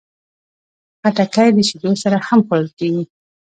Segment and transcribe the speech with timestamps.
[1.01, 3.03] خټکی د شیدو سره هم خوړل کېږي.